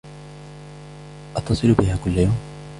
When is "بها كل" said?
1.73-2.17